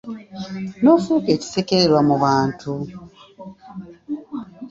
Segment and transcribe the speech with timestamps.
[0.81, 2.71] N'ofuuka ekisekererwa mu bantu.